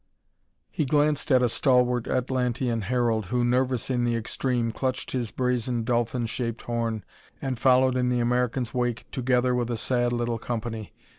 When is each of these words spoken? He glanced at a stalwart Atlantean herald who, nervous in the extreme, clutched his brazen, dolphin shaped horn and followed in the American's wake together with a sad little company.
He 0.71 0.83
glanced 0.83 1.31
at 1.31 1.43
a 1.43 1.47
stalwart 1.47 2.07
Atlantean 2.07 2.81
herald 2.81 3.27
who, 3.27 3.43
nervous 3.45 3.91
in 3.91 4.03
the 4.03 4.15
extreme, 4.15 4.71
clutched 4.71 5.11
his 5.11 5.29
brazen, 5.29 5.83
dolphin 5.83 6.25
shaped 6.25 6.63
horn 6.63 7.03
and 7.39 7.59
followed 7.59 7.95
in 7.95 8.09
the 8.09 8.19
American's 8.19 8.73
wake 8.73 9.05
together 9.11 9.53
with 9.53 9.69
a 9.69 9.77
sad 9.77 10.11
little 10.11 10.39
company. 10.39 10.91